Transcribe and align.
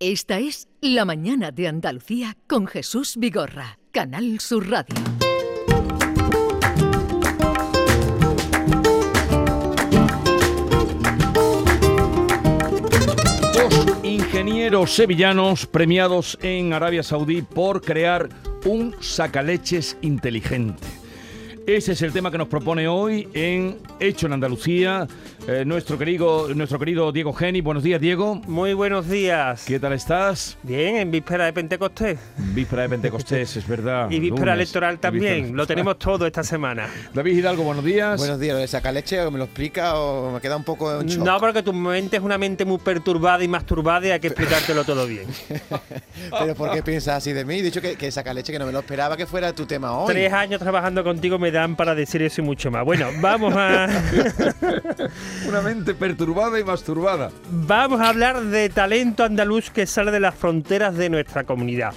Esta 0.00 0.38
es 0.38 0.68
La 0.80 1.04
Mañana 1.04 1.50
de 1.50 1.66
Andalucía 1.66 2.36
con 2.46 2.68
Jesús 2.68 3.16
Vigorra, 3.16 3.80
Canal 3.90 4.38
Sur 4.38 4.70
Radio. 4.70 4.94
Dos 13.52 14.04
ingenieros 14.04 14.94
sevillanos 14.94 15.66
premiados 15.66 16.38
en 16.42 16.72
Arabia 16.72 17.02
Saudí 17.02 17.42
por 17.42 17.82
crear 17.82 18.28
un 18.66 18.94
sacaleches 19.00 19.98
inteligente. 20.00 20.97
Ese 21.68 21.92
es 21.92 22.00
el 22.00 22.14
tema 22.14 22.30
que 22.30 22.38
nos 22.38 22.48
propone 22.48 22.88
hoy 22.88 23.28
en 23.34 23.76
Hecho 24.00 24.26
en 24.26 24.32
Andalucía 24.32 25.06
eh, 25.50 25.64
nuestro, 25.64 25.96
querido, 25.96 26.52
nuestro 26.54 26.78
querido 26.78 27.10
Diego 27.10 27.32
Geni. 27.32 27.62
Buenos 27.62 27.82
días, 27.82 27.98
Diego. 27.98 28.34
Muy 28.46 28.74
buenos 28.74 29.08
días. 29.08 29.64
¿Qué 29.66 29.80
tal 29.80 29.94
estás? 29.94 30.58
Bien, 30.62 30.96
en 30.96 31.10
víspera 31.10 31.46
de 31.46 31.54
Pentecostés. 31.54 32.18
Víspera 32.36 32.82
de 32.82 32.90
Pentecostés, 32.90 33.56
es 33.56 33.66
verdad. 33.66 34.10
Y 34.10 34.20
víspera 34.20 34.52
electoral 34.52 34.98
también. 34.98 35.56
Lo 35.56 35.66
tenemos 35.66 35.98
todo 35.98 36.26
esta 36.26 36.42
semana. 36.42 36.86
David 37.14 37.38
Hidalgo, 37.38 37.62
buenos 37.62 37.82
días. 37.82 38.18
Buenos 38.18 38.38
días. 38.38 38.56
¿Lo 38.56 38.60
de 38.60 38.68
saca 38.68 38.92
leche 38.92 39.22
o 39.22 39.30
me 39.30 39.38
lo 39.38 39.44
explica 39.44 39.98
o 39.98 40.32
me 40.32 40.40
queda 40.42 40.54
un 40.54 40.64
poco 40.64 41.00
en 41.00 41.06
shock? 41.06 41.24
No, 41.24 41.40
porque 41.40 41.62
tu 41.62 41.72
mente 41.72 42.18
es 42.18 42.22
una 42.22 42.36
mente 42.36 42.66
muy 42.66 42.76
perturbada 42.76 43.42
y 43.42 43.48
masturbada 43.48 44.06
y 44.06 44.10
hay 44.10 44.20
que 44.20 44.26
explicártelo 44.28 44.84
todo 44.84 45.06
bien. 45.06 45.28
Pero 46.38 46.54
¿por 46.56 46.72
qué 46.72 46.82
piensas 46.82 47.16
así 47.16 47.32
de 47.32 47.46
mí? 47.46 47.60
He 47.60 47.62
dicho 47.62 47.80
que, 47.80 47.96
que 47.96 48.10
saca 48.10 48.34
leche, 48.34 48.52
que 48.52 48.58
no 48.58 48.66
me 48.66 48.72
lo 48.72 48.80
esperaba 48.80 49.16
que 49.16 49.24
fuera 49.24 49.54
tu 49.54 49.64
tema 49.64 49.96
hoy. 49.96 50.12
Tres 50.12 50.30
años 50.30 50.60
trabajando 50.60 51.02
contigo 51.02 51.38
me 51.38 51.50
dan 51.58 51.76
para 51.76 51.94
decir 51.94 52.22
eso 52.22 52.40
y 52.40 52.44
mucho 52.44 52.70
más. 52.70 52.84
Bueno, 52.84 53.08
vamos 53.20 53.54
a... 53.56 53.88
Una 55.48 55.60
mente 55.60 55.94
perturbada 55.94 56.58
y 56.58 56.64
masturbada. 56.64 57.30
Vamos 57.50 58.00
a 58.00 58.08
hablar 58.08 58.42
de 58.42 58.68
talento 58.68 59.24
andaluz 59.24 59.70
que 59.70 59.86
sale 59.86 60.10
de 60.10 60.20
las 60.20 60.34
fronteras 60.34 60.96
de 60.96 61.10
nuestra 61.10 61.44
comunidad. 61.44 61.94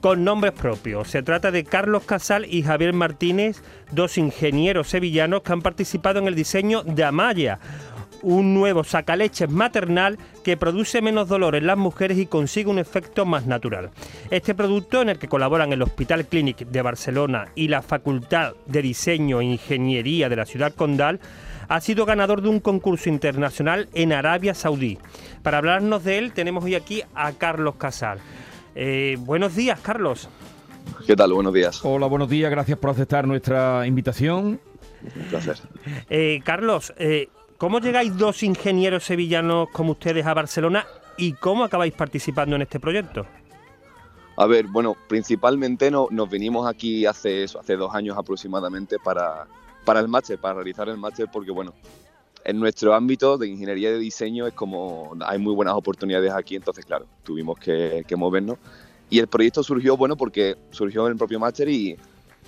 Con 0.00 0.24
nombres 0.24 0.52
propios. 0.52 1.08
Se 1.08 1.22
trata 1.22 1.50
de 1.50 1.64
Carlos 1.64 2.04
Casal 2.04 2.44
y 2.44 2.62
Javier 2.62 2.92
Martínez, 2.92 3.62
dos 3.92 4.18
ingenieros 4.18 4.88
sevillanos 4.88 5.42
que 5.42 5.52
han 5.52 5.62
participado 5.62 6.18
en 6.18 6.26
el 6.26 6.34
diseño 6.34 6.82
de 6.82 7.04
Amaya, 7.04 7.58
un 8.24 8.54
nuevo 8.54 8.82
sacaleches 8.82 9.50
maternal 9.50 10.18
que 10.42 10.56
produce 10.56 11.02
menos 11.02 11.28
dolor 11.28 11.54
en 11.54 11.66
las 11.66 11.76
mujeres 11.76 12.18
y 12.18 12.26
consigue 12.26 12.70
un 12.70 12.78
efecto 12.78 13.24
más 13.24 13.46
natural. 13.46 13.90
Este 14.30 14.54
producto, 14.54 15.02
en 15.02 15.10
el 15.10 15.18
que 15.18 15.28
colaboran 15.28 15.72
el 15.72 15.82
Hospital 15.82 16.26
Clínic 16.26 16.66
de 16.66 16.82
Barcelona 16.82 17.48
y 17.54 17.68
la 17.68 17.82
Facultad 17.82 18.54
de 18.66 18.82
Diseño 18.82 19.40
e 19.40 19.44
Ingeniería 19.44 20.28
de 20.28 20.36
la 20.36 20.46
ciudad 20.46 20.74
condal, 20.74 21.20
ha 21.68 21.80
sido 21.80 22.06
ganador 22.06 22.42
de 22.42 22.48
un 22.48 22.60
concurso 22.60 23.08
internacional 23.08 23.88
en 23.94 24.12
Arabia 24.12 24.54
Saudí. 24.54 24.98
Para 25.42 25.58
hablarnos 25.58 26.04
de 26.04 26.18
él 26.18 26.32
tenemos 26.32 26.64
hoy 26.64 26.74
aquí 26.74 27.02
a 27.14 27.32
Carlos 27.32 27.76
Casal. 27.76 28.18
Eh, 28.74 29.16
buenos 29.20 29.54
días, 29.54 29.78
Carlos. 29.80 30.28
¿Qué 31.06 31.16
tal? 31.16 31.32
Buenos 31.32 31.52
días. 31.52 31.84
Hola, 31.84 32.06
buenos 32.06 32.28
días. 32.28 32.50
Gracias 32.50 32.78
por 32.78 32.90
aceptar 32.90 33.26
nuestra 33.26 33.86
invitación. 33.86 34.60
Un 35.16 35.22
placer. 35.28 35.56
Eh, 36.08 36.40
Carlos, 36.44 36.94
eh, 36.98 37.28
¿cómo 37.64 37.80
llegáis 37.80 38.14
dos 38.18 38.42
ingenieros 38.42 39.04
sevillanos 39.04 39.70
como 39.70 39.92
ustedes 39.92 40.26
a 40.26 40.34
Barcelona 40.34 40.86
y 41.16 41.32
cómo 41.32 41.64
acabáis 41.64 41.94
participando 41.94 42.56
en 42.56 42.60
este 42.60 42.78
proyecto? 42.78 43.24
A 44.36 44.44
ver, 44.44 44.66
bueno, 44.66 44.94
principalmente 45.08 45.90
no, 45.90 46.08
nos 46.10 46.28
vinimos 46.28 46.68
aquí 46.68 47.06
hace 47.06 47.44
eso, 47.44 47.58
hace 47.58 47.76
dos 47.76 47.94
años 47.94 48.18
aproximadamente 48.18 48.98
para, 48.98 49.46
para 49.82 50.00
el 50.00 50.08
máster, 50.08 50.38
para 50.38 50.56
realizar 50.56 50.90
el 50.90 50.98
máster, 50.98 51.28
porque 51.32 51.52
bueno, 51.52 51.72
en 52.44 52.60
nuestro 52.60 52.92
ámbito 52.92 53.38
de 53.38 53.48
ingeniería 53.48 53.92
de 53.92 53.98
diseño 53.98 54.46
es 54.46 54.52
como 54.52 55.16
hay 55.24 55.38
muy 55.38 55.54
buenas 55.54 55.72
oportunidades 55.72 56.34
aquí, 56.34 56.56
entonces 56.56 56.84
claro, 56.84 57.06
tuvimos 57.22 57.58
que, 57.58 58.04
que 58.06 58.14
movernos. 58.14 58.58
Y 59.08 59.20
el 59.20 59.26
proyecto 59.26 59.62
surgió, 59.62 59.96
bueno, 59.96 60.18
porque 60.18 60.54
surgió 60.70 61.06
en 61.06 61.12
el 61.12 61.16
propio 61.16 61.40
máster 61.40 61.70
y, 61.70 61.96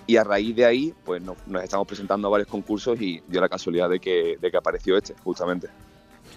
y 0.07 0.17
a 0.17 0.25
raíz 0.25 0.55
de 0.55 0.65
ahí, 0.65 0.95
pues 1.05 1.23
nos, 1.23 1.37
nos, 1.47 1.63
estamos 1.63 1.87
presentando 1.87 2.29
a 2.29 2.31
varios 2.31 2.49
concursos 2.49 3.01
y 3.01 3.23
dio 3.27 3.41
la 3.41 3.49
casualidad 3.49 3.89
de 3.91 4.01
que, 4.01 4.39
de 4.41 4.51
que 4.51 4.57
apareció 4.57 4.97
este, 4.97 5.15
justamente. 5.25 5.69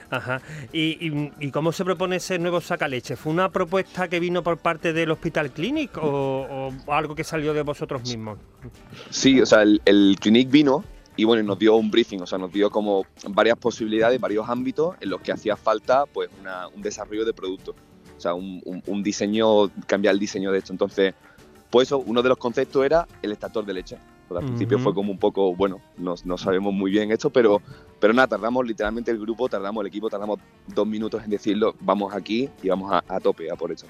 Ajá. 0.10 0.42
¿Y, 0.74 1.08
y, 1.08 1.32
y 1.40 1.52
cómo 1.52 1.72
se 1.72 1.86
propone 1.86 2.16
ese 2.16 2.40
nuevo 2.40 2.62
sacaleche? 2.62 3.16
¿Fue 3.16 3.32
una 3.32 3.50
propuesta 3.50 4.08
que 4.08 4.20
vino 4.20 4.42
por 4.42 4.58
parte 4.58 4.92
del 4.92 5.12
Hospital 5.12 5.52
Clinic 5.52 5.98
o, 5.98 6.72
o 6.86 6.94
algo 6.94 7.16
que 7.16 7.24
salió 7.24 7.54
de 7.54 7.62
vosotros 7.62 8.02
mismos? 8.02 8.40
Sí, 9.10 9.40
o 9.40 9.46
sea, 9.46 9.62
el, 9.62 9.82
el 9.86 10.18
Clinic 10.20 10.50
vino 10.50 10.84
y 11.16 11.26
bueno, 11.26 11.44
nos 11.44 11.60
dio 11.60 11.76
un 11.76 11.92
briefing, 11.92 12.22
o 12.22 12.26
sea, 12.26 12.38
nos 12.38 12.52
dio 12.52 12.70
como 12.70 13.06
varias 13.28 13.58
posibilidades, 13.58 14.22
varios 14.22 14.48
ámbitos 14.48 14.96
en 15.02 15.10
los 15.10 15.20
que 15.20 15.34
hacía 15.34 15.58
falta 15.58 16.06
pues 16.06 16.30
una, 16.40 16.70
un 16.70 16.82
desarrollo 16.82 17.26
de 17.26 17.34
producto, 17.34 17.76
o 18.18 18.22
sea, 18.22 18.34
un, 18.34 18.62
un, 18.64 18.82
un, 18.88 19.04
diseño, 19.04 19.70
cambiar 19.86 20.14
el 20.14 20.20
diseño 20.20 20.50
de 20.52 20.60
esto. 20.60 20.72
Entonces, 20.72 21.14
pues 21.70 21.88
eso, 21.88 22.00
uno 22.00 22.22
de 22.22 22.30
los 22.30 22.38
conceptos 22.38 22.86
era 22.86 23.08
el 23.22 23.32
extractor 23.32 23.66
de 23.66 23.74
leche. 23.74 23.98
Pues 24.28 24.38
al 24.38 24.44
uh 24.44 24.46
-huh. 24.46 24.50
principio 24.52 24.78
fue 24.78 24.94
como 24.94 25.12
un 25.12 25.18
poco, 25.18 25.56
bueno, 25.56 25.82
no, 25.98 26.14
no, 26.24 26.38
sabemos 26.38 26.72
muy 26.72 26.92
bien 26.92 27.12
esto, 27.12 27.32
pero, 27.32 27.64
pero 28.00 28.14
nada, 28.14 28.28
tardamos 28.28 28.64
literalmente 28.64 29.10
el 29.10 29.18
grupo, 29.18 29.50
tardamos 29.50 29.82
el 29.82 29.88
equipo, 29.88 30.08
tardamos 30.08 30.40
dos 30.68 30.86
minutos 30.86 31.24
en 31.24 31.32
decirlo, 31.32 31.74
vamos 31.80 32.14
aquí 32.14 32.48
y 32.62 32.70
vamos 32.70 32.92
a, 32.92 33.04
a 33.08 33.20
tope 33.20 33.50
a 33.52 33.56
por 33.56 33.72
eso. 33.72 33.88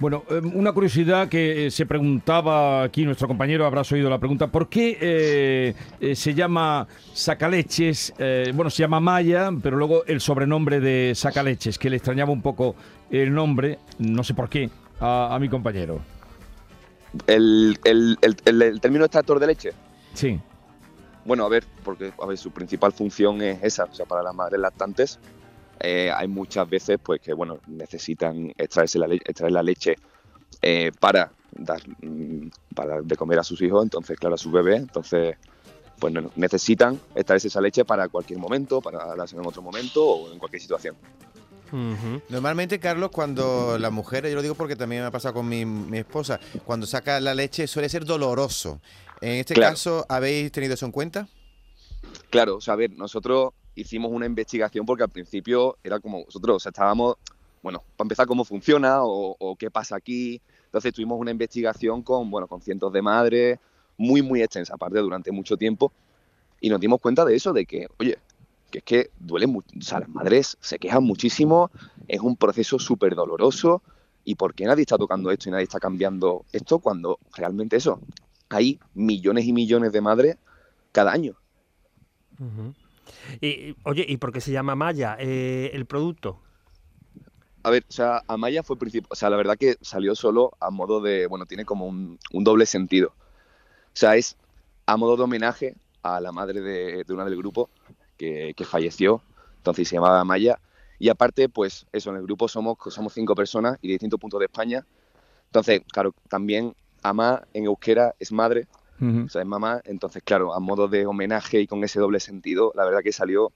Bueno, 0.00 0.24
una 0.52 0.72
curiosidad 0.72 1.28
que 1.28 1.70
se 1.70 1.86
preguntaba 1.86 2.82
aquí 2.82 3.04
nuestro 3.04 3.28
compañero, 3.28 3.66
habrás 3.66 3.90
oído 3.92 4.10
la 4.10 4.18
pregunta, 4.18 4.48
¿por 4.48 4.68
qué 4.68 4.98
eh, 5.00 5.74
eh, 6.00 6.16
se 6.16 6.34
llama 6.34 6.88
Sacaleches? 7.14 8.14
Eh, 8.18 8.50
bueno, 8.54 8.70
se 8.70 8.82
llama 8.82 8.98
Maya, 8.98 9.50
pero 9.62 9.76
luego 9.76 10.04
el 10.06 10.20
sobrenombre 10.20 10.80
de 10.80 11.14
Sacaleches, 11.14 11.78
que 11.78 11.88
le 11.88 11.96
extrañaba 11.96 12.32
un 12.32 12.42
poco 12.42 12.74
el 13.12 13.32
nombre, 13.32 13.78
no 14.00 14.24
sé 14.24 14.34
por 14.34 14.48
qué, 14.48 14.70
a, 14.98 15.32
a 15.32 15.38
mi 15.38 15.48
compañero. 15.48 16.00
El, 17.26 17.78
el, 17.84 18.18
el, 18.20 18.62
el, 18.62 18.80
término 18.80 19.04
extractor 19.04 19.38
de 19.38 19.46
leche. 19.46 19.72
Sí. 20.14 20.40
Bueno, 21.24 21.44
a 21.44 21.48
ver, 21.48 21.64
porque 21.84 22.12
a 22.20 22.26
ver, 22.26 22.38
su 22.38 22.50
principal 22.50 22.92
función 22.92 23.42
es 23.42 23.62
esa, 23.62 23.84
o 23.84 23.94
sea, 23.94 24.06
para 24.06 24.22
las 24.22 24.34
madres 24.34 24.60
lactantes 24.60 25.18
eh, 25.80 26.10
hay 26.14 26.26
muchas 26.26 26.68
veces 26.68 26.98
pues 27.02 27.20
que 27.20 27.32
bueno 27.32 27.60
necesitan 27.68 28.52
extraerse 28.56 28.98
la 28.98 29.06
extraer 29.06 29.52
la 29.52 29.62
leche 29.62 29.94
eh, 30.60 30.90
para 30.98 31.30
dar 31.52 31.80
mm, 32.02 32.48
para 32.74 33.00
de 33.00 33.16
comer 33.16 33.38
a 33.38 33.44
sus 33.44 33.60
hijos, 33.62 33.84
entonces 33.84 34.18
claro 34.18 34.34
a 34.34 34.38
sus 34.38 34.50
bebés, 34.50 34.80
entonces 34.80 35.36
pues 36.00 36.14
necesitan 36.36 36.98
extraerse 37.14 37.48
esa 37.48 37.60
leche 37.60 37.84
para 37.84 38.08
cualquier 38.08 38.38
momento, 38.38 38.80
para 38.80 39.14
darse 39.16 39.36
en 39.36 39.44
otro 39.46 39.62
momento 39.62 40.04
o 40.04 40.32
en 40.32 40.38
cualquier 40.38 40.62
situación. 40.62 40.96
Uh 41.72 41.76
-huh. 41.76 42.22
Normalmente, 42.28 42.78
Carlos, 42.78 43.10
cuando 43.10 43.78
la 43.78 43.90
mujer, 43.90 44.28
yo 44.28 44.34
lo 44.34 44.42
digo 44.42 44.54
porque 44.54 44.76
también 44.76 45.02
me 45.02 45.08
ha 45.08 45.10
pasado 45.10 45.34
con 45.34 45.48
mi, 45.48 45.64
mi 45.64 45.98
esposa, 45.98 46.40
cuando 46.64 46.86
saca 46.86 47.20
la 47.20 47.34
leche 47.34 47.66
suele 47.66 47.88
ser 47.88 48.04
doloroso. 48.04 48.80
En 49.20 49.32
este 49.32 49.54
claro. 49.54 49.72
caso, 49.72 50.06
¿habéis 50.08 50.52
tenido 50.52 50.74
eso 50.74 50.86
en 50.86 50.92
cuenta? 50.92 51.28
Claro, 52.30 52.56
o 52.56 52.60
sea, 52.60 52.74
a 52.74 52.76
ver, 52.76 52.92
nosotros 52.92 53.52
hicimos 53.74 54.10
una 54.12 54.26
investigación 54.26 54.84
porque 54.86 55.02
al 55.02 55.10
principio 55.10 55.78
era 55.82 56.00
como 56.00 56.24
nosotros, 56.24 56.56
o 56.56 56.60
sea, 56.60 56.70
estábamos, 56.70 57.16
bueno, 57.62 57.82
para 57.96 58.06
empezar 58.06 58.26
cómo 58.26 58.44
funciona 58.44 59.02
o, 59.02 59.36
o, 59.38 59.56
qué 59.56 59.70
pasa 59.70 59.96
aquí. 59.96 60.40
Entonces 60.66 60.92
tuvimos 60.92 61.18
una 61.18 61.30
investigación 61.30 62.02
con, 62.02 62.30
bueno, 62.30 62.46
con 62.46 62.60
cientos 62.60 62.92
de 62.92 63.02
madres, 63.02 63.58
muy, 63.96 64.22
muy 64.22 64.42
extensa, 64.42 64.74
aparte, 64.74 64.98
durante 64.98 65.32
mucho 65.32 65.56
tiempo. 65.56 65.92
Y 66.60 66.68
nos 66.68 66.80
dimos 66.80 67.00
cuenta 67.00 67.24
de 67.24 67.34
eso, 67.34 67.52
de 67.52 67.64
que, 67.64 67.88
oye, 67.98 68.18
que 68.70 68.78
es 68.78 68.84
que 68.84 69.10
duele 69.18 69.46
mucho, 69.46 69.68
o 69.78 69.82
sea, 69.82 70.00
las 70.00 70.08
madres 70.08 70.56
se 70.60 70.78
quejan 70.78 71.04
muchísimo, 71.04 71.70
es 72.06 72.20
un 72.20 72.36
proceso 72.36 72.78
súper 72.78 73.14
doloroso, 73.14 73.82
y 74.24 74.34
por 74.34 74.54
qué 74.54 74.66
nadie 74.66 74.82
está 74.82 74.98
tocando 74.98 75.30
esto 75.30 75.48
y 75.48 75.52
nadie 75.52 75.64
está 75.64 75.80
cambiando 75.80 76.44
esto 76.52 76.78
cuando 76.80 77.18
realmente 77.34 77.76
eso, 77.76 78.00
hay 78.50 78.78
millones 78.94 79.46
y 79.46 79.52
millones 79.52 79.92
de 79.92 80.00
madres 80.00 80.36
cada 80.92 81.12
año. 81.12 81.34
Uh 82.38 82.44
-huh. 82.44 82.74
y, 83.40 83.76
oye, 83.84 84.04
¿y 84.06 84.16
por 84.18 84.32
qué 84.32 84.40
se 84.40 84.52
llama 84.52 84.74
Maya 84.74 85.16
eh, 85.18 85.70
el 85.72 85.86
producto? 85.86 86.40
A 87.62 87.70
ver, 87.70 87.84
o 87.88 87.92
sea, 87.92 88.22
Amaya 88.28 88.62
fue 88.62 88.78
principio, 88.78 89.08
o 89.10 89.16
sea, 89.16 89.30
la 89.30 89.36
verdad 89.36 89.56
que 89.58 89.76
salió 89.80 90.14
solo 90.14 90.52
a 90.60 90.70
modo 90.70 91.00
de, 91.00 91.26
bueno, 91.26 91.44
tiene 91.44 91.64
como 91.64 91.86
un, 91.86 92.18
un 92.32 92.44
doble 92.44 92.66
sentido. 92.66 93.08
O 93.08 93.96
sea, 94.00 94.16
es 94.16 94.36
a 94.86 94.96
modo 94.96 95.16
de 95.16 95.24
homenaje 95.24 95.74
a 96.02 96.20
la 96.20 96.32
madre 96.32 96.60
de, 96.60 97.04
de 97.04 97.12
una 97.12 97.24
del 97.24 97.36
grupo 97.36 97.68
que, 98.18 98.52
que, 98.56 98.64
falleció, 98.64 99.22
entonces 99.58 99.88
se 99.88 99.96
llamaba 99.96 100.22
Maya. 100.24 100.58
Y 100.98 101.08
aparte, 101.08 101.48
pues 101.48 101.86
eso, 101.92 102.10
en 102.10 102.16
el 102.16 102.22
grupo 102.24 102.48
somos, 102.48 102.76
somos 102.88 103.14
cinco 103.14 103.34
personas 103.34 103.78
y 103.80 103.88
de 103.88 103.92
distintos 103.94 104.20
puntos 104.20 104.40
de 104.40 104.46
España. 104.46 104.84
Entonces, 105.46 105.82
claro, 105.90 106.14
también 106.28 106.74
Ama 107.02 107.42
en 107.54 107.64
euskera 107.64 108.14
es 108.18 108.32
madre, 108.32 108.66
uh 109.00 109.04
-huh. 109.04 109.26
o 109.26 109.28
sea, 109.28 109.42
es 109.42 109.48
mamá. 109.48 109.80
Entonces, 109.84 110.22
claro, 110.24 110.52
a 110.52 110.60
modo 110.60 110.88
de 110.88 111.06
homenaje 111.06 111.60
y 111.60 111.66
con 111.66 111.84
ese 111.84 112.00
doble 112.00 112.18
sentido, 112.20 112.72
la 112.74 112.84
verdad 112.84 113.00
que 113.02 113.12
salió 113.12 113.52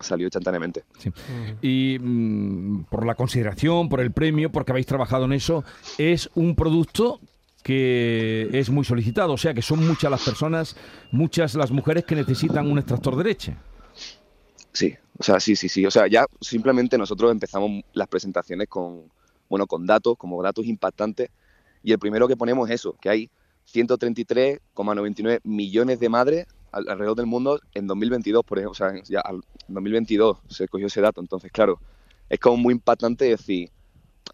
salió 0.00 0.26
instantáneamente. 0.26 0.84
Sí. 0.98 1.12
Y 1.60 1.98
mmm, 1.98 2.84
por 2.84 3.04
la 3.04 3.14
consideración, 3.14 3.88
por 3.88 4.00
el 4.00 4.12
premio, 4.12 4.50
porque 4.50 4.72
habéis 4.72 4.86
trabajado 4.86 5.24
en 5.24 5.32
eso, 5.32 5.64
es 5.98 6.30
un 6.34 6.54
producto 6.54 7.20
que 7.62 8.48
es 8.52 8.70
muy 8.70 8.84
solicitado, 8.84 9.32
o 9.32 9.36
sea 9.36 9.52
que 9.52 9.62
son 9.62 9.86
muchas 9.86 10.10
las 10.10 10.24
personas, 10.24 10.76
muchas 11.10 11.54
las 11.54 11.70
mujeres 11.70 12.04
que 12.04 12.14
necesitan 12.14 12.70
un 12.70 12.78
extractor 12.78 13.16
de 13.16 13.24
leche. 13.24 13.56
Sí, 14.78 14.94
o 15.18 15.24
sea, 15.24 15.40
sí, 15.40 15.56
sí, 15.56 15.68
sí. 15.68 15.84
O 15.86 15.90
sea, 15.90 16.06
ya 16.06 16.24
simplemente 16.40 16.96
nosotros 16.96 17.32
empezamos 17.32 17.82
las 17.94 18.06
presentaciones 18.06 18.68
con, 18.68 19.10
bueno, 19.48 19.66
con 19.66 19.84
datos, 19.86 20.16
como 20.16 20.40
datos 20.40 20.66
impactantes. 20.66 21.30
Y 21.82 21.90
el 21.90 21.98
primero 21.98 22.28
que 22.28 22.36
ponemos 22.36 22.70
es 22.70 22.76
eso, 22.76 22.96
que 23.00 23.08
hay 23.08 23.30
133,99 23.72 25.40
millones 25.42 25.98
de 25.98 26.08
madres 26.08 26.46
alrededor 26.70 27.16
del 27.16 27.26
mundo 27.26 27.60
en 27.74 27.88
2022, 27.88 28.44
por 28.44 28.58
ejemplo, 28.58 28.70
o 28.70 28.74
sea, 28.74 29.02
ya 29.02 29.20
en 29.28 29.74
2022 29.74 30.38
se 30.48 30.68
cogió 30.68 30.86
ese 30.86 31.00
dato, 31.00 31.20
entonces 31.20 31.50
claro, 31.50 31.80
es 32.28 32.38
como 32.38 32.58
muy 32.58 32.74
impactante 32.74 33.24
decir, 33.24 33.70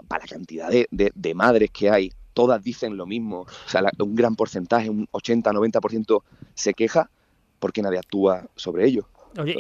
para 0.09 0.25
la 0.25 0.29
cantidad 0.29 0.69
de, 0.69 0.87
de, 0.91 1.35
madres 1.35 1.71
que 1.71 1.89
hay, 1.89 2.13
todas 2.35 2.63
dicen 2.63 2.99
lo 2.99 3.07
mismo, 3.07 3.43
o 3.43 3.69
sea, 3.69 3.83
un 3.99 4.15
gran 4.15 4.37
porcentaje, 4.37 4.91
un 4.91 5.07
80-90% 5.07 6.23
se 6.53 6.75
queja 6.75 7.09
porque 7.61 7.81
nadie 7.81 7.99
actúa 7.99 8.47
sobre 8.57 8.85
ello. 8.85 9.09
Oye, 9.39 9.57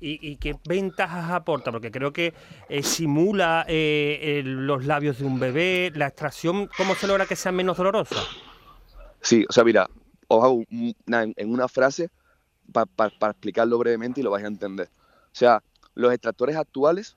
y, 0.00 0.36
qué 0.36 0.56
ventajas 0.68 1.30
aporta? 1.30 1.72
Porque 1.72 1.90
creo 1.90 2.12
que 2.12 2.34
eh, 2.68 2.82
simula 2.82 3.64
eh, 3.68 4.42
los 4.44 4.84
labios 4.84 5.18
de 5.18 5.24
un 5.24 5.40
bebé, 5.40 5.90
la 5.94 6.08
extracción, 6.08 6.68
¿cómo 6.76 6.94
se 6.94 7.06
logra 7.06 7.26
que 7.26 7.36
sea 7.36 7.50
menos 7.50 7.76
dolorosa? 7.76 8.16
Sí, 9.20 9.44
o 9.48 9.52
sea, 9.52 9.64
mira, 9.64 9.88
os 10.28 10.44
hago 10.44 10.62
en 10.70 11.52
una 11.52 11.68
frase 11.68 12.10
para 12.72 13.30
explicarlo 13.30 13.78
brevemente 13.78 14.20
y 14.20 14.24
lo 14.24 14.30
vais 14.30 14.44
a 14.44 14.48
entender. 14.48 14.88
O 15.26 15.36
sea, 15.38 15.62
los 15.94 16.12
extractores 16.12 16.56
actuales 16.56 17.16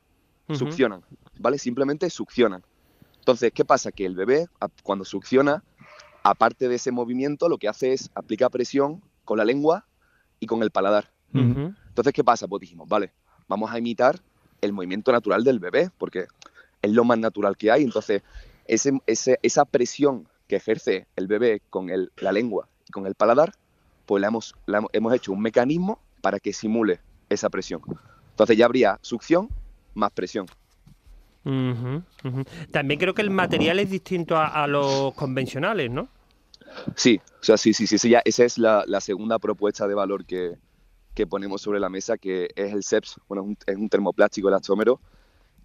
succionan, 0.54 1.04
¿vale? 1.39 1.57
Simplemente 1.57 2.09
succionan. 2.09 2.63
Entonces, 3.19 3.51
¿qué 3.54 3.63
pasa? 3.63 3.92
Que 3.92 4.06
el 4.06 4.15
bebé, 4.15 4.47
cuando 4.83 5.06
succiona, 5.06 5.63
aparte 6.24 6.68
de 6.68 6.75
ese 6.75 6.92
movimiento, 6.92 7.47
lo 7.47 7.57
que 7.57 7.68
hace 7.68 7.94
es 7.94 8.09
aplicar 8.15 8.50
presión 8.50 9.01
con 9.24 9.38
la 9.38 9.45
lengua 9.45 9.86
y 10.39 10.47
con 10.47 10.63
el 10.63 10.71
paladar. 10.71 11.12
Entonces, 11.92 12.14
¿qué 12.14 12.24
pasa? 12.24 12.48
Pues 12.48 12.62
dijimos, 12.62 12.88
vale, 12.88 13.12
vamos 13.48 13.70
a 13.70 13.78
imitar 13.78 14.20
el 14.62 14.72
movimiento 14.72 15.12
natural 15.12 15.44
del 15.44 15.60
bebé, 15.60 15.90
porque 15.98 16.28
es 16.82 16.92
lo 16.92 17.04
más 17.04 17.20
natural 17.20 17.58
que 17.58 17.70
hay. 17.70 17.84
Entonces, 17.84 18.24
ese, 18.66 19.02
esa 19.06 19.66
presión 19.66 20.28
que 20.48 20.56
ejerce 20.56 21.08
el 21.16 21.28
bebé 21.28 21.62
con 21.70 21.90
la 22.18 22.32
lengua 22.32 22.68
y 22.88 22.92
con 22.92 23.06
el 23.06 23.16
paladar, 23.16 23.54
pues 24.06 24.22
la 24.22 24.28
hemos, 24.28 24.56
hemos 24.94 25.14
hecho 25.14 25.34
un 25.34 25.42
mecanismo 25.42 26.00
para 26.22 26.40
que 26.40 26.54
simule 26.54 27.02
esa 27.30 27.50
presión. 27.50 27.82
Entonces 28.32 28.58
ya 28.58 28.66
habría 28.66 29.00
succión 29.02 29.50
más 29.94 30.12
presión. 30.12 30.48
También 31.44 33.00
creo 33.00 33.14
que 33.14 33.22
el 33.22 33.32
material 33.32 33.80
es 33.80 33.90
distinto 33.90 34.38
a, 34.38 34.68
los 34.68 35.14
convencionales, 35.16 35.90
¿no? 35.90 36.08
Sí, 36.96 37.20
o 37.42 37.44
sea, 37.44 37.58
sí, 37.58 37.74
sí, 37.74 37.86
sí, 37.86 38.10
ya, 38.10 38.22
esa 38.24 38.46
es 38.46 38.58
la, 38.58 39.02
segunda 39.02 39.40
propuesta 39.40 39.88
de 39.88 39.96
valor 39.96 40.26
que, 40.26 40.56
ponemos 41.27 41.62
sobre 41.62 41.79
la 41.79 41.89
mesa, 41.89 42.18
que 42.18 42.50
es 42.56 42.73
el 42.73 42.83
CEPS, 42.83 43.19
bueno, 43.27 43.44
es 43.44 43.47
un, 43.47 43.57
es 43.65 43.75
un 43.75 43.89
termoplástico 43.89 44.47
elastómero 44.47 45.00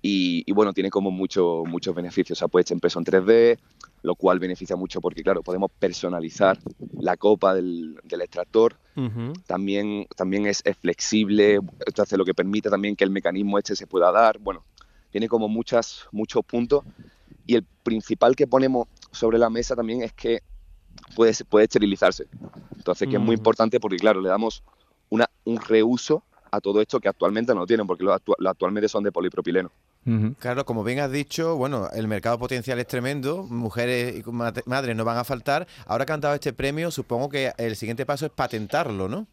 y, 0.08 0.52
bueno, 0.52 0.72
tiene 0.72 0.88
como 0.88 1.10
mucho, 1.10 1.64
muchos 1.66 1.94
beneficios. 1.94 2.38
O 2.38 2.40
sea, 2.40 2.48
puede 2.48 2.64
ser 2.64 2.76
impreso 2.76 3.00
en 3.00 3.04
3D, 3.04 3.58
lo 4.02 4.14
cual 4.14 4.38
beneficia 4.38 4.76
mucho 4.76 5.00
porque, 5.00 5.22
claro, 5.22 5.42
podemos 5.42 5.70
personalizar 5.78 6.58
la 6.98 7.16
copa 7.16 7.54
del, 7.54 7.98
extractor. 8.08 8.76
también, 9.46 10.06
también 10.16 10.46
es, 10.46 10.62
flexible, 10.80 11.58
esto 11.84 12.02
hace 12.02 12.16
lo 12.16 12.24
que 12.24 12.34
permite 12.34 12.70
también 12.70 12.94
que 12.94 13.02
el 13.02 13.10
mecanismo 13.10 13.58
este 13.58 13.74
se 13.74 13.88
pueda 13.88 14.12
dar. 14.12 14.38
Bueno, 14.38 14.64
tiene 15.10 15.28
como 15.28 15.48
muchas, 15.48 16.06
muchos 16.12 16.44
puntos. 16.44 16.84
Y 17.44 17.56
el 17.56 17.64
principal 17.82 18.36
que 18.36 18.46
ponemos 18.46 18.86
sobre 19.10 19.38
la 19.38 19.50
mesa 19.50 19.74
también 19.74 20.02
es 20.02 20.12
que 20.12 20.40
puede, 21.16 21.32
puede 21.48 21.64
esterilizarse. 21.64 22.28
Entonces, 22.76 23.08
que 23.08 23.16
es 23.16 23.22
muy 23.22 23.34
importante 23.34 23.80
porque, 23.80 23.96
claro, 23.96 24.20
le 24.20 24.28
damos 24.28 24.62
una, 25.10 25.28
un 25.44 25.60
reuso 25.60 26.22
a 26.50 26.60
todo 26.60 26.80
esto 26.80 27.00
que 27.00 27.08
actualmente 27.08 27.54
no 27.54 27.66
tienen, 27.66 27.86
porque 27.86 28.04
los 28.04 28.20
actualmente 28.46 28.88
son 28.88 29.04
de 29.04 29.12
polipropileno. 29.12 29.70
Claro, 30.38 30.64
como 30.64 30.84
bien 30.84 31.00
has 31.00 31.10
dicho, 31.10 31.56
bueno, 31.56 31.88
el 31.92 32.06
mercado 32.06 32.38
potencial 32.38 32.78
es 32.78 32.86
tremendo, 32.86 33.42
mujeres 33.42 34.24
y 34.24 34.30
madres 34.30 34.94
no 34.94 35.04
van 35.04 35.18
a 35.18 35.24
faltar. 35.24 35.66
Ahora 35.84 36.06
que 36.06 36.12
han 36.12 36.20
dado 36.20 36.36
este 36.36 36.52
premio, 36.52 36.92
supongo 36.92 37.28
que 37.28 37.52
el 37.58 37.74
siguiente 37.74 38.06
paso 38.06 38.24
es 38.24 38.30
patentarlo, 38.30 39.08
¿no? 39.08 39.26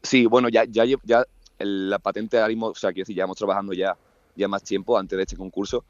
Sí, 0.00 0.26
bueno, 0.26 0.48
ya, 0.48 0.64
ya, 0.64 0.84
ya 1.02 1.24
la 1.58 1.98
patente 1.98 2.36
ahora 2.36 2.48
mismo, 2.48 2.68
o 2.68 2.74
sea, 2.76 2.92
quiero 2.92 3.02
decir, 3.02 3.16
ya 3.16 3.24
hemos 3.24 3.36
trabajando 3.36 3.72
ya, 3.72 3.96
ya 4.36 4.46
más 4.46 4.62
tiempo 4.62 4.96
antes 4.96 5.16
de 5.16 5.24
este 5.24 5.36
concurso, 5.36 5.84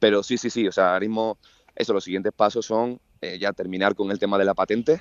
pero 0.00 0.24
sí, 0.24 0.36
sí, 0.36 0.50
sí, 0.50 0.66
o 0.66 0.72
sea, 0.72 0.94
ahora 0.94 1.06
mismo, 1.06 1.38
eso, 1.76 1.92
los 1.92 2.02
siguientes 2.02 2.32
pasos 2.32 2.66
son 2.66 2.98
eh, 3.20 3.38
ya 3.38 3.52
terminar 3.52 3.94
con 3.94 4.10
el 4.10 4.18
tema 4.18 4.36
de 4.36 4.46
la 4.46 4.54
patente 4.54 5.00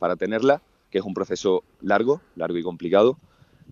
para 0.00 0.16
tenerla, 0.16 0.60
que 0.94 0.98
es 1.00 1.04
un 1.04 1.12
proceso 1.12 1.64
largo, 1.80 2.20
largo 2.36 2.56
y 2.56 2.62
complicado, 2.62 3.18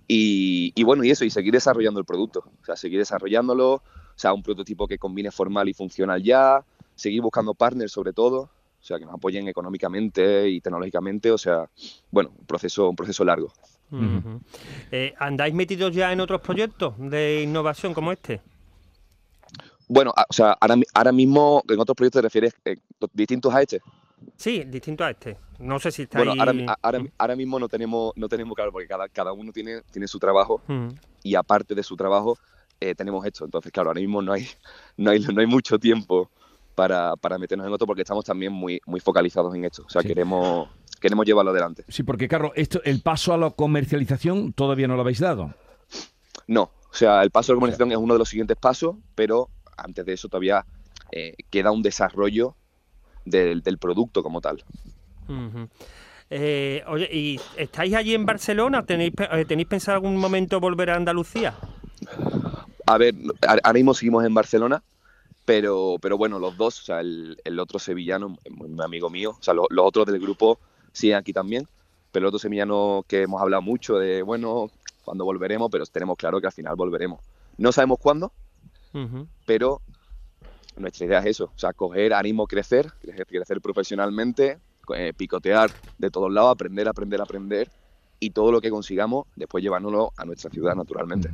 y, 0.08 0.72
y 0.74 0.82
bueno, 0.82 1.04
y 1.04 1.12
eso, 1.12 1.24
y 1.24 1.30
seguir 1.30 1.52
desarrollando 1.52 2.00
el 2.00 2.04
producto, 2.04 2.42
o 2.60 2.64
sea, 2.64 2.74
seguir 2.74 2.98
desarrollándolo, 2.98 3.74
o 3.74 3.82
sea, 4.16 4.32
un 4.32 4.42
prototipo 4.42 4.88
que 4.88 4.98
combine 4.98 5.30
formal 5.30 5.68
y 5.68 5.72
funcional 5.72 6.20
ya, 6.20 6.64
seguir 6.96 7.22
buscando 7.22 7.54
partners 7.54 7.92
sobre 7.92 8.12
todo, 8.12 8.40
o 8.40 8.84
sea, 8.84 8.98
que 8.98 9.04
nos 9.04 9.14
apoyen 9.14 9.46
económicamente 9.46 10.48
y 10.48 10.60
tecnológicamente, 10.60 11.30
o 11.30 11.38
sea, 11.38 11.70
bueno, 12.10 12.32
un 12.36 12.44
proceso, 12.44 12.88
un 12.88 12.96
proceso 12.96 13.24
largo. 13.24 13.52
Eh, 14.90 15.14
¿Andáis 15.20 15.54
metidos 15.54 15.94
ya 15.94 16.12
en 16.12 16.18
otros 16.18 16.40
proyectos 16.40 16.94
de 16.98 17.42
innovación 17.42 17.94
como 17.94 18.10
este? 18.10 18.40
Bueno, 19.86 20.12
o 20.16 20.32
sea, 20.32 20.56
ahora, 20.92 21.12
mismo 21.12 21.62
en 21.68 21.78
otros 21.78 21.94
proyectos 21.94 22.18
te 22.18 22.26
refieres 22.26 22.56
eh, 22.64 22.78
distintos 23.12 23.54
a 23.54 23.62
este. 23.62 23.80
Sí, 24.36 24.64
distintos 24.64 25.06
a 25.06 25.10
este. 25.10 25.36
No 25.62 25.78
sé 25.78 25.92
si 25.92 26.02
está 26.02 26.18
bueno, 26.18 26.34
ahora, 27.18 27.36
mismo 27.36 27.58
no 27.58 27.68
tenemos, 27.68 28.12
no 28.16 28.28
tenemos 28.28 28.54
claro, 28.54 28.72
porque 28.72 28.88
cada, 28.88 29.08
cada 29.08 29.32
uno 29.32 29.52
tiene, 29.52 29.82
tiene 29.92 30.08
su 30.08 30.18
trabajo 30.18 30.60
y 31.22 31.34
aparte 31.36 31.74
de 31.74 31.82
su 31.82 31.96
trabajo 31.96 32.36
eh, 32.80 32.94
tenemos 32.94 33.24
esto. 33.24 33.44
Entonces, 33.44 33.70
claro, 33.70 33.90
ahora 33.90 34.00
mismo 34.00 34.20
no 34.20 34.32
hay, 34.32 34.46
no 34.96 35.12
hay, 35.12 35.20
no 35.20 35.40
hay 35.40 35.46
mucho 35.46 35.78
tiempo 35.78 36.30
para, 36.74 37.14
para 37.16 37.38
meternos 37.38 37.66
en 37.66 37.72
otro 37.72 37.86
porque 37.86 38.02
estamos 38.02 38.24
también 38.24 38.52
muy, 38.52 38.80
muy 38.86 38.98
focalizados 38.98 39.54
en 39.54 39.64
esto. 39.64 39.84
O 39.86 39.88
sea, 39.88 40.02
queremos, 40.02 40.68
queremos 41.00 41.24
llevarlo 41.24 41.52
adelante. 41.52 41.84
Sí, 41.88 42.02
porque, 42.02 42.26
Carlos, 42.26 42.52
esto, 42.56 42.82
el 42.84 43.00
paso 43.00 43.32
a 43.32 43.38
la 43.38 43.50
comercialización 43.50 44.52
todavía 44.52 44.88
no 44.88 44.96
lo 44.96 45.02
habéis 45.02 45.20
dado. 45.20 45.54
No, 46.48 46.62
o 46.62 46.94
sea, 46.94 47.22
el 47.22 47.30
paso 47.30 47.52
a 47.52 47.54
la 47.54 47.60
comercialización 47.60 47.92
es 47.92 47.98
uno 47.98 48.14
de 48.14 48.18
los 48.18 48.28
siguientes 48.28 48.56
pasos, 48.56 48.96
pero 49.14 49.48
antes 49.76 50.04
de 50.04 50.14
eso 50.14 50.28
todavía 50.28 50.66
eh, 51.12 51.34
queda 51.50 51.70
un 51.70 51.82
desarrollo 51.82 52.56
del, 53.24 53.62
producto 53.78 54.22
como 54.22 54.40
tal. 54.40 54.64
Eh, 56.30 56.82
oye, 56.86 57.08
¿y 57.12 57.40
estáis 57.56 57.94
allí 57.94 58.14
en 58.14 58.24
Barcelona? 58.24 58.84
¿Tenéis, 58.84 59.12
¿Tenéis 59.46 59.68
pensado 59.68 59.96
algún 59.96 60.16
momento 60.16 60.60
volver 60.60 60.90
a 60.90 60.96
Andalucía? 60.96 61.54
A 62.86 62.98
ver, 62.98 63.14
ahora 63.46 63.72
mismo 63.74 63.94
seguimos 63.94 64.24
en 64.24 64.34
Barcelona, 64.34 64.82
pero, 65.44 65.96
pero 66.00 66.16
bueno, 66.16 66.38
los 66.38 66.56
dos, 66.56 66.80
o 66.80 66.84
sea, 66.84 67.00
el, 67.00 67.58
otro 67.58 67.78
sevillano, 67.78 68.36
un 68.58 68.80
amigo 68.80 69.10
mío, 69.10 69.36
o 69.38 69.42
sea, 69.42 69.54
los, 69.54 69.66
otros 69.76 70.06
del 70.06 70.20
grupo 70.20 70.58
siguen 70.92 71.16
aquí 71.16 71.32
también, 71.32 71.66
pero 72.10 72.24
el 72.24 72.28
otro 72.28 72.38
sevillano 72.38 73.04
que 73.06 73.22
hemos 73.22 73.40
hablado 73.40 73.62
mucho 73.62 73.98
de, 73.98 74.22
bueno, 74.22 74.70
cuando 75.04 75.24
volveremos, 75.24 75.70
pero 75.70 75.84
tenemos 75.86 76.16
claro 76.16 76.40
que 76.40 76.46
al 76.46 76.52
final 76.52 76.76
volveremos. 76.76 77.20
No 77.56 77.72
sabemos 77.72 77.98
cuándo, 77.98 78.32
pero 79.46 79.80
nuestra 80.76 81.06
idea 81.06 81.18
es 81.20 81.26
eso, 81.26 81.50
o 81.54 81.58
sea, 81.58 81.72
coger 81.72 82.14
ánimo, 82.14 82.46
crecer, 82.46 82.92
crecer, 83.00 83.60
profesionalmente, 83.60 84.58
eh, 84.94 85.12
picotear 85.16 85.70
de 85.98 86.10
todos 86.10 86.32
lados, 86.32 86.52
aprender, 86.52 86.88
aprender, 86.88 87.20
aprender 87.20 87.70
y 88.22 88.30
todo 88.30 88.52
lo 88.52 88.60
que 88.60 88.70
consigamos 88.70 89.26
después 89.34 89.64
llevárnoslo 89.64 90.12
a 90.16 90.24
nuestra 90.24 90.48
ciudad 90.48 90.76
naturalmente. 90.76 91.30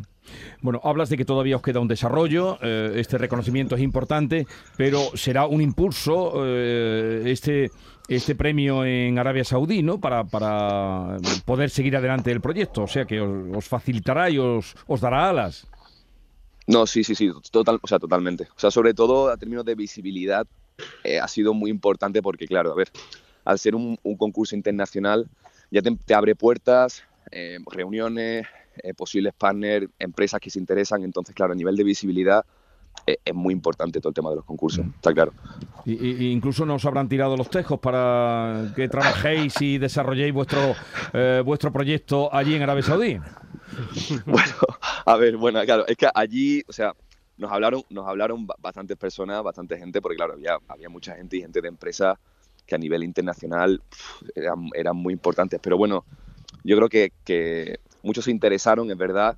Bueno, 0.63 0.81
hablas 0.83 1.11
de 1.11 1.19
que 1.19 1.27
todavía 1.27 1.57
os 1.57 1.63
queda 1.63 1.81
un 1.81 1.89
desarrollo, 1.89 2.59
eh, 2.63 2.93
este 2.97 3.19
reconocimiento 3.19 3.75
es 3.75 3.83
importante, 3.83 4.47
pero 4.79 5.15
será 5.15 5.47
un 5.47 5.61
impulso 5.61 6.33
eh, 6.47 7.25
este, 7.27 7.71
este 8.09 8.35
premio 8.35 8.87
en 8.87 9.19
Arabia 9.19 9.45
Saudí, 9.45 9.83
¿no? 9.83 10.01
Para, 10.01 10.25
para 10.25 11.19
poder 11.45 11.69
seguir 11.69 11.95
adelante 11.95 12.33
el 12.33 12.41
proyecto, 12.41 12.85
o 12.85 12.89
sea 12.89 13.05
que 13.05 13.21
os, 13.21 13.69
facilitará 13.69 14.31
y 14.31 14.39
os, 14.39 14.75
os, 14.87 15.01
dará 15.03 15.29
alas. 15.29 15.67
No, 16.67 16.87
sí, 16.87 17.05
sí, 17.05 17.15
sí, 17.15 17.31
total, 17.51 17.79
o 17.83 17.87
sea, 17.87 17.99
totalmente. 17.99 18.45
O 18.57 18.59
sea, 18.59 18.71
sobre 18.71 18.95
todo 18.95 19.29
a 19.29 19.37
términos 19.37 19.67
de 19.67 19.75
visibilidad 19.75 20.47
eh, 21.05 21.19
ha 21.19 21.29
sido 21.29 21.53
muy 21.53 21.71
importante 21.71 22.23
porque, 22.23 22.47
claro, 22.47 22.73
a 22.73 22.75
ver, 22.75 22.89
al 23.49 23.59
ser 23.59 23.75
un, 23.75 23.99
un 24.03 24.17
concurso 24.19 24.55
internacional, 24.55 25.27
ya 25.71 25.81
te, 25.81 26.15
abre 26.15 26.37
puertas, 26.37 27.03
eh, 27.31 27.59
reuniones, 27.73 28.47
eh, 28.77 28.93
posibles 28.93 29.33
partners, 29.33 29.89
empresas 29.99 30.39
que 30.39 30.51
se 30.51 30.59
interesan. 30.59 31.03
Entonces, 31.03 31.35
claro, 31.35 31.55
a 31.55 31.57
nivel 31.57 31.75
de 31.75 31.83
visibilidad 31.83 32.45
eh, 33.07 33.17
es 33.25 33.35
muy 33.35 33.55
importante 33.55 34.01
todo 34.01 34.11
el 34.11 34.15
tema 34.15 34.29
de 34.29 34.37
los 34.37 34.45
concursos, 34.45 34.85
mm. 34.85 34.91
está 34.97 35.15
claro. 35.15 35.33
Y, 35.87 36.27
incluso 36.31 36.67
nos 36.67 36.85
habrán 36.85 37.09
tirado 37.09 37.39
los 37.39 37.49
tejos 37.49 37.81
para 37.81 38.71
que 38.77 38.87
trabajéis 38.87 39.55
y 39.63 39.79
desarrolléis 39.79 40.35
vuestro, 40.35 40.75
vuestro 41.43 41.73
proyecto 41.73 42.29
allí 42.31 42.55
en 42.55 42.63
Arabia 42.65 42.83
Saudí. 42.83 43.19
bueno, 44.27 44.53
a 45.07 45.17
ver, 45.17 45.39
bueno, 45.39 45.65
claro, 45.65 45.87
es 45.87 45.97
que 45.97 46.07
allí, 46.15 46.63
o 46.69 46.73
sea, 46.75 46.93
nos 47.39 47.51
hablaron, 47.51 47.83
nos 47.89 48.07
hablaron 48.07 48.47
bastantes 48.59 48.99
personas, 48.99 49.43
bastante 49.43 49.79
gente, 49.79 50.03
porque 50.03 50.17
claro, 50.17 50.35
había, 50.35 50.59
había 50.69 50.91
mucha 50.91 51.17
gente 51.17 51.39
y 51.39 51.41
gente 51.41 51.63
de 51.63 51.69
empresas 51.69 52.19
que 52.69 52.75
a 52.75 52.79
nivel 52.79 53.03
internacional 53.03 53.83
eran, 54.35 54.97
muy 54.97 55.15
importantes. 55.15 55.59
Pero 55.61 55.79
bueno, 55.79 56.05
yo 56.63 56.77
creo 56.77 56.89
que, 56.89 57.81
muchos 58.03 58.27
se 58.27 58.31
interesaron, 58.31 58.91
es 58.91 58.97
verdad. 58.97 59.37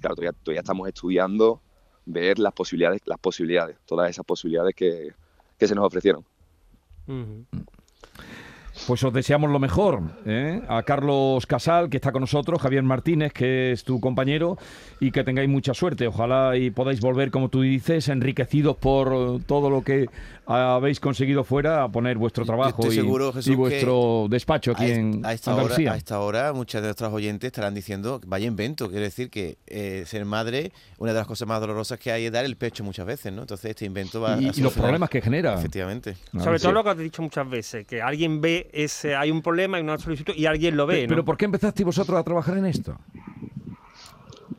Claro, 0.00 0.16
todavía, 0.16 0.60
estamos 0.60 0.88
estudiando 0.88 1.60
ver 2.04 2.40
las 2.40 2.52
posibilidades, 2.52 3.00
las 3.06 3.18
posibilidades, 3.18 3.76
todas 3.86 4.10
esas 4.10 4.26
posibilidades 4.26 4.74
que, 4.74 5.14
se 5.60 5.74
nos 5.76 5.86
ofrecieron. 5.86 6.24
Pues 8.86 9.04
os 9.04 9.12
deseamos 9.12 9.50
lo 9.50 9.60
mejor. 9.60 10.00
¿eh? 10.26 10.60
A 10.66 10.82
Carlos 10.82 11.46
Casal, 11.46 11.88
que 11.88 11.98
está 11.98 12.10
con 12.10 12.22
nosotros, 12.22 12.60
Javier 12.60 12.82
Martínez, 12.82 13.32
que 13.32 13.70
es 13.70 13.84
tu 13.84 14.00
compañero, 14.00 14.58
y 14.98 15.12
que 15.12 15.22
tengáis 15.22 15.48
mucha 15.48 15.72
suerte. 15.72 16.08
Ojalá 16.08 16.56
y 16.56 16.70
podáis 16.70 17.00
volver, 17.00 17.30
como 17.30 17.48
tú 17.48 17.60
dices, 17.60 18.08
enriquecidos 18.08 18.76
por 18.76 19.40
todo 19.44 19.70
lo 19.70 19.82
que 19.82 20.08
habéis 20.52 21.00
conseguido 21.00 21.44
fuera, 21.44 21.82
a 21.84 21.88
poner 21.88 22.16
vuestro 22.18 22.44
trabajo 22.44 22.86
y, 22.88 22.92
seguro, 22.94 23.32
Jesús, 23.32 23.52
y 23.52 23.56
vuestro 23.56 24.26
despacho 24.28 24.72
aquí 24.72 24.84
a, 24.84 24.94
en 24.94 25.24
a 25.24 25.32
esta 25.32 25.54
hora, 25.54 25.74
a 25.92 25.96
esta 25.96 26.20
hora, 26.20 26.52
muchas 26.52 26.82
de 26.82 26.88
nuestras 26.88 27.12
oyentes 27.12 27.48
estarán 27.48 27.74
diciendo, 27.74 28.20
vaya 28.26 28.46
invento, 28.46 28.88
quiere 28.88 29.04
decir 29.04 29.30
que 29.30 29.58
eh, 29.66 30.04
ser 30.06 30.24
madre, 30.24 30.72
una 30.98 31.12
de 31.12 31.18
las 31.18 31.26
cosas 31.26 31.46
más 31.48 31.60
dolorosas 31.60 31.98
que 31.98 32.12
hay 32.12 32.26
es 32.26 32.32
dar 32.32 32.44
el 32.44 32.56
pecho 32.56 32.84
muchas 32.84 33.06
veces, 33.06 33.32
¿no? 33.32 33.42
Entonces 33.42 33.70
este 33.70 33.84
invento 33.84 34.20
va 34.20 34.40
y, 34.40 34.48
a 34.48 34.52
y 34.54 34.60
los 34.60 34.72
problemas 34.72 35.10
que 35.10 35.20
genera. 35.20 35.54
Efectivamente. 35.54 36.16
Sobre 36.38 36.58
todo 36.58 36.72
lo 36.72 36.82
que 36.84 36.90
has 36.90 36.98
dicho 36.98 37.22
muchas 37.22 37.48
veces, 37.48 37.86
que 37.86 38.02
alguien 38.02 38.40
ve 38.40 38.68
ese, 38.72 39.14
hay 39.16 39.30
un 39.30 39.42
problema, 39.42 39.76
hay 39.78 39.82
una 39.82 39.98
solicitud 39.98 40.34
y 40.36 40.46
alguien 40.46 40.76
lo 40.76 40.86
ve, 40.86 40.94
Pe- 40.94 41.02
¿no? 41.02 41.08
Pero 41.08 41.24
¿por 41.24 41.36
qué 41.36 41.44
empezasteis 41.46 41.84
vosotros 41.86 42.18
a 42.18 42.22
trabajar 42.22 42.56
en 42.58 42.66
esto? 42.66 42.96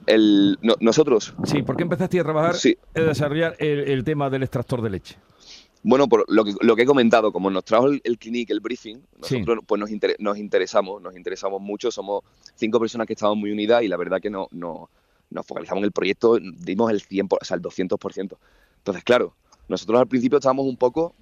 El, 0.05 0.57
no- 0.62 0.75
nosotros, 0.81 1.33
Sí, 1.45 1.62
¿por 1.63 1.77
qué 1.77 1.83
empezasteis 1.83 2.21
a 2.21 2.23
trabajar 2.25 2.55
Sí. 2.55 2.77
a 2.93 3.00
desarrollar 3.01 3.55
el, 3.59 3.79
el 3.89 4.03
tema 4.03 4.29
del 4.29 4.43
extractor 4.43 4.81
de 4.81 4.89
leche? 4.89 5.15
Bueno, 5.83 6.07
por 6.07 6.25
lo 6.31 6.43
que, 6.45 6.53
lo 6.61 6.75
que 6.75 6.83
he 6.83 6.85
comentado, 6.85 7.31
como 7.31 7.49
nos 7.49 7.63
trajo 7.65 7.87
el, 7.87 8.01
el 8.03 8.17
clinic, 8.17 8.49
el 8.51 8.59
briefing, 8.61 8.97
Sí. 9.21 9.35
nosotros 9.39 9.59
pues 9.67 9.79
nos, 9.79 9.91
inter- 9.91 10.15
nos 10.19 10.37
interesamos, 10.37 11.01
nos 11.01 11.15
interesamos 11.15 11.61
mucho, 11.61 11.91
somos 11.91 12.23
cinco 12.55 12.79
personas 12.79 13.05
que 13.07 13.13
estamos 13.13 13.37
muy 13.37 13.51
unidas 13.51 13.83
y 13.83 13.87
la 13.87 13.97
verdad 13.97 14.21
que 14.21 14.29
no, 14.29 14.47
no, 14.51 14.89
nos 15.29 15.45
focalizamos 15.45 15.79
en 15.81 15.85
el 15.85 15.91
proyecto, 15.91 16.37
dimos 16.39 16.89
el 16.91 17.01
100%, 17.01 17.37
o 17.41 17.45
sea, 17.45 17.55
el 17.57 17.61
200%. 17.61 18.37
Entonces, 18.77 19.03
claro, 19.03 19.33
nosotros 19.67 19.99
al 19.99 20.07
principio 20.07 20.37
estábamos 20.37 20.65
un 20.65 20.77
poco, 20.77 21.13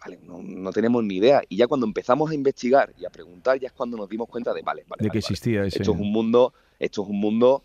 vale, 0.00 0.18
no, 0.24 0.40
no 0.42 0.72
tenemos 0.72 1.02
ni 1.04 1.16
idea, 1.16 1.42
y 1.48 1.56
ya 1.56 1.66
cuando 1.66 1.86
empezamos 1.86 2.30
a 2.30 2.34
investigar 2.34 2.92
y 2.98 3.04
a 3.06 3.10
preguntar, 3.10 3.58
ya 3.58 3.68
es 3.68 3.72
cuando 3.72 3.96
nos 3.96 4.08
dimos 4.08 4.28
cuenta 4.28 4.52
de, 4.52 4.62
vale, 4.62 4.84
vale, 4.88 5.02
De 5.02 5.08
vale, 5.08 5.10
que 5.10 5.18
vale, 5.18 5.18
existía 5.18 5.64
ese... 5.64 5.78
esto 5.82 5.92
es 5.94 5.98
un 6.00 6.12
mundo, 6.12 6.52
esto 6.78 7.02
es 7.02 7.08
un 7.08 7.18
mundo, 7.20 7.62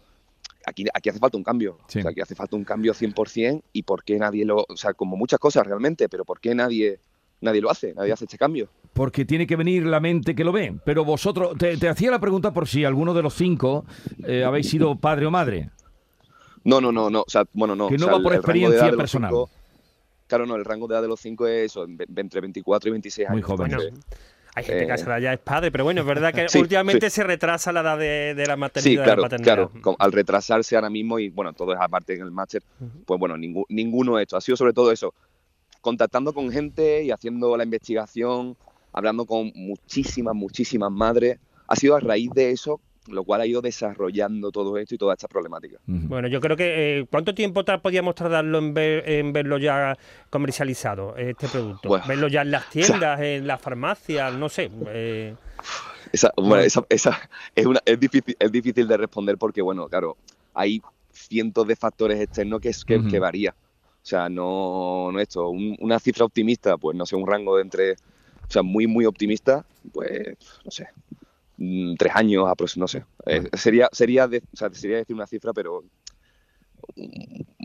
aquí, 0.65 0.85
aquí 0.93 1.09
hace 1.09 1.19
falta 1.19 1.37
un 1.37 1.43
cambio, 1.43 1.77
Sí. 1.87 1.99
o 1.99 2.01
sea, 2.03 2.11
aquí 2.11 2.21
hace 2.21 2.35
falta 2.35 2.55
un 2.55 2.63
cambio 2.63 2.93
100% 2.93 3.61
y 3.73 3.83
por 3.83 4.03
qué 4.03 4.17
nadie 4.17 4.45
lo, 4.45 4.65
o 4.67 4.77
sea, 4.77 4.93
como 4.93 5.15
muchas 5.17 5.39
cosas 5.39 5.65
realmente, 5.65 6.07
pero 6.09 6.23
por 6.25 6.39
qué 6.39 6.53
nadie, 6.55 6.99
nadie 7.41 7.61
lo 7.61 7.69
hace, 7.71 7.93
nadie 7.93 8.11
hace 8.13 8.25
este 8.25 8.37
cambio. 8.37 8.69
Porque 8.93 9.23
tiene 9.25 9.47
que 9.47 9.55
venir 9.55 9.85
la 9.85 9.99
mente 9.99 10.35
que 10.35 10.43
lo 10.43 10.51
ve. 10.51 10.75
Pero 10.85 11.05
vosotros, 11.05 11.57
te, 11.57 11.77
te 11.77 11.87
hacía 11.89 12.11
la 12.11 12.19
pregunta 12.19 12.51
por 12.53 12.67
si 12.67 12.83
alguno 12.85 13.13
de 13.13 13.21
los 13.21 13.33
cinco 13.33 13.85
eh, 14.27 14.43
habéis 14.43 14.69
sido 14.69 14.95
padre 14.95 15.25
o 15.25 15.31
madre. 15.31 15.69
No, 16.63 16.79
no, 16.81 16.91
no, 16.91 17.09
no, 17.09 17.21
o 17.21 17.29
sea, 17.29 17.43
bueno, 17.53 17.75
no. 17.75 17.87
Que 17.87 17.95
o 17.95 17.97
no 17.97 18.05
sea, 18.05 18.13
va 18.17 18.21
por 18.21 18.33
el 18.33 18.39
experiencia 18.39 18.91
personal. 18.91 19.31
cinco- 19.31 19.49
claro, 20.27 20.45
no, 20.45 20.55
el 20.55 20.63
rango 20.65 20.87
de 20.87 20.93
edad 20.93 21.01
de 21.01 21.07
los 21.07 21.19
cinco 21.19 21.47
es 21.47 21.71
eso, 21.71 21.85
en- 21.85 21.97
entre 22.15 22.39
24 22.41 22.89
y 22.89 22.91
26 22.91 23.29
Muy 23.29 23.37
años. 23.37 23.47
jóvenes. 23.47 23.75
Bueno, 23.77 23.89
entonces- 23.95 24.19
hay 24.55 24.63
gente 24.63 24.85
que 24.85 24.89
eh, 24.89 24.91
a 24.91 24.95
esa 24.95 25.05
edad 25.11 25.19
ya 25.19 25.33
es 25.33 25.39
padre, 25.39 25.71
pero 25.71 25.83
bueno, 25.83 26.01
es 26.01 26.07
verdad 26.07 26.33
que 26.33 26.47
Sí, 26.49 26.59
últimamente 26.59 27.09
sí. 27.09 27.15
se 27.15 27.23
retrasa 27.23 27.71
la 27.71 27.81
edad 27.81 27.97
de, 27.97 28.33
de 28.35 28.45
la 28.47 28.55
maternidad 28.55 28.91
Sí, 28.91 28.95
claro, 28.97 29.95
al 29.99 30.11
retrasarse 30.11 30.75
ahora 30.75 30.89
mismo 30.89 31.19
y 31.19 31.29
bueno, 31.29 31.53
todo 31.53 31.73
es 31.73 31.79
aparte 31.81 32.13
en 32.15 32.21
el 32.21 32.31
máster, 32.31 32.61
pues 33.05 33.19
bueno, 33.19 33.35
ningú- 33.37 33.65
ninguno 33.69 34.17
de 34.17 34.23
esto. 34.23 34.37
Ha 34.37 34.41
sido 34.41 34.55
sobre 34.57 34.73
todo 34.73 34.91
eso, 34.91 35.13
contactando 35.81 36.33
con 36.33 36.51
gente 36.51 37.03
y 37.03 37.11
haciendo 37.11 37.55
la 37.57 37.63
investigación, 37.63 38.55
hablando 38.93 39.25
con 39.25 39.51
muchísimas, 39.55 40.35
muchísimas 40.35 40.91
madres. 40.91 41.39
Ha 41.67 41.75
sido 41.75 41.95
a 41.95 41.99
raíz 41.99 42.29
de 42.31 42.51
eso, 42.51 42.81
lo 43.07 43.23
cual 43.23 43.41
ha 43.41 43.45
ido 43.45 43.61
desarrollando 43.61 44.51
todo 44.51 44.77
esto 44.77 44.95
y 44.95 44.97
toda 44.97 45.13
esta 45.13 45.27
problemática. 45.27 45.77
Bueno, 45.85 46.27
yo 46.27 46.39
creo 46.39 46.55
que 46.55 46.99
eh, 46.99 47.05
¿cuánto 47.09 47.33
tiempo 47.33 47.63
podíamos 47.81 48.15
tardarlo 48.15 48.59
en, 48.59 48.73
ver, 48.73 49.09
en 49.09 49.33
verlo 49.33 49.57
ya 49.57 49.97
comercializado, 50.29 51.15
este 51.17 51.47
producto? 51.47 51.89
Bueno. 51.89 52.05
verlo 52.07 52.27
ya 52.27 52.41
en 52.43 52.51
las 52.51 52.69
tiendas, 52.69 53.19
en 53.21 53.47
las 53.47 53.59
farmacias, 53.61 54.33
no 54.33 54.49
sé. 54.49 54.69
eh, 54.87 55.35
Esa, 56.11 56.31
bueno, 56.37 56.57
esa, 56.59 56.85
esa 56.89 57.19
es, 57.55 57.65
una, 57.65 57.79
es, 57.85 57.99
difícil, 57.99 58.35
es 58.37 58.51
difícil 58.51 58.87
de 58.87 58.97
responder 58.97 59.37
porque, 59.37 59.61
bueno, 59.61 59.87
claro, 59.87 60.17
hay 60.53 60.81
cientos 61.11 61.67
de 61.67 61.75
factores 61.75 62.19
externos 62.19 62.59
que, 62.61 62.69
es, 62.69 62.85
que, 62.85 62.97
Ujú. 62.97 63.07
que 63.09 63.19
varía. 63.19 63.51
O 63.51 64.05
sea, 64.05 64.29
no, 64.29 65.09
no 65.11 65.19
esto, 65.19 65.49
un- 65.49 65.75
una 65.79 65.99
cifra 65.99 66.25
optimista, 66.25 66.77
pues 66.77 66.95
no 66.97 67.05
sé, 67.05 67.15
un 67.15 67.27
rango 67.27 67.55
de 67.57 67.63
entre, 67.63 67.91
o 67.93 67.95
sea, 68.49 68.61
muy, 68.63 68.87
muy 68.87 69.05
optimista, 69.05 69.65
pues, 69.93 70.35
no 70.65 70.71
sé, 70.71 70.87
mm, 71.61 71.95
tres 71.97 72.13
años, 72.15 72.45
aprox- 72.45 72.77
no 72.77 72.87
sé. 72.87 73.03
Eh, 73.25 73.43
sería, 73.53 73.87
sería, 73.91 74.27
de- 74.27 74.39
o 74.53 74.57
sea, 74.57 74.69
sería 74.73 74.97
decir 74.97 75.15
una 75.15 75.27
cifra, 75.27 75.53
pero 75.53 75.83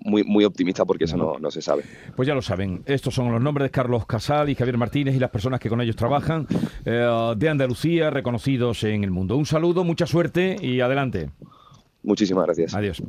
muy, 0.05 0.23
muy 0.25 0.45
optimista 0.45 0.85
porque 0.85 1.05
eso 1.05 1.17
no, 1.17 1.39
no 1.39 1.51
se 1.51 1.61
sabe. 1.63 1.83
Pues 2.15 2.29
ya 2.29 2.35
lo 2.35 2.43
saben, 2.43 2.83
estos 2.87 3.15
son 3.15 3.33
los 3.33 3.41
nombres 3.41 3.65
de 3.67 3.71
Carlos 3.71 4.07
Casal 4.07 4.49
y 4.51 4.55
Javier 4.55 4.77
Martínez 4.79 5.15
y 5.17 5.19
las 5.19 5.31
personas 5.31 5.59
que 5.61 5.69
con 5.69 5.81
ellos 5.81 5.97
trabajan 5.97 6.47
eh, 6.85 7.35
de 7.37 7.49
Andalucía, 7.49 8.11
reconocidos 8.11 8.85
en 8.85 9.03
el 9.05 9.11
mundo. 9.11 9.37
Un 9.37 9.47
saludo, 9.47 9.83
mucha 9.85 10.07
suerte 10.07 10.57
y 10.61 10.81
adelante. 10.81 11.31
Muchísimas 12.03 12.45
gracias. 12.47 12.75
Adiós. 12.75 13.03